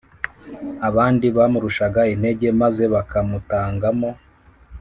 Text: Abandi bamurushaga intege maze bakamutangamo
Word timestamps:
Abandi 0.87 1.25
bamurushaga 1.37 2.01
intege 2.13 2.47
maze 2.61 2.83
bakamutangamo 2.93 4.09